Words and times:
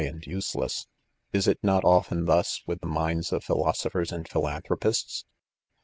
sad 0.03 0.23
''Useless. 0.23 0.87
Is 1.31 1.47
it 1.47 1.59
not 1.61 1.83
■often, 1.83 2.25
.tlras 2.25 2.61
with 2.65 2.81
the 2.81 2.87
izni&ds 2.87 3.31
of 3.31 3.43
^philosophers• 3.45 4.07
and 4.11 4.27
philanthropists 4.27 5.25